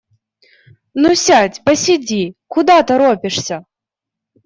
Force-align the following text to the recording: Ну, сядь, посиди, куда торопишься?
Ну, 1.01 1.13
сядь, 1.25 1.61
посиди, 1.63 2.33
куда 2.53 2.81
торопишься? 2.81 3.65